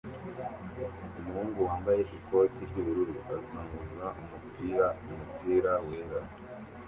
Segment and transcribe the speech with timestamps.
[1.17, 6.19] Umuhungu wambaye ikoti ry'ubururu azunguza umupira umupira wera